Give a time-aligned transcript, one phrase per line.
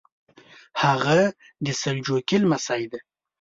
[0.81, 1.19] هغه
[1.65, 2.99] د سلجوقي لمسی دی.